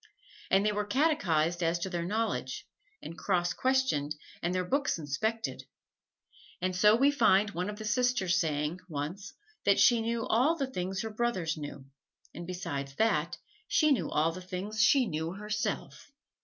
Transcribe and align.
And 0.49 0.65
they 0.65 0.71
were 0.71 0.87
catechized 0.87 1.61
as 1.61 1.77
to 1.77 1.87
their 1.91 2.03
knowledge, 2.03 2.65
and 3.03 3.15
cross 3.15 3.53
questioned 3.53 4.15
and 4.41 4.51
their 4.55 4.65
books 4.65 4.97
inspected; 4.97 5.61
and 6.59 6.75
so 6.75 6.95
we 6.95 7.11
find 7.11 7.51
one 7.51 7.69
of 7.69 7.77
the 7.77 7.85
sisters 7.85 8.39
saying, 8.39 8.79
once, 8.89 9.35
that 9.63 9.79
she 9.79 10.01
knew 10.01 10.25
all 10.25 10.55
the 10.55 10.65
things 10.71 11.03
her 11.03 11.11
brothers 11.11 11.55
knew, 11.55 11.85
and 12.33 12.47
besides 12.47 12.95
that 12.95 13.37
she 13.67 13.91
knew 13.91 14.09
all 14.09 14.31
the 14.31 14.41
things 14.41 14.81
she 14.81 15.05
knew 15.05 15.33
herself. 15.33 16.11